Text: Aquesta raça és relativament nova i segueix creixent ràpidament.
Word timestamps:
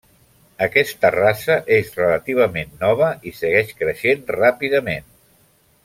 Aquesta 0.67 1.11
raça 1.15 1.57
és 1.75 1.91
relativament 1.99 2.73
nova 2.87 3.11
i 3.31 3.35
segueix 3.43 3.75
creixent 3.83 4.25
ràpidament. 4.39 5.11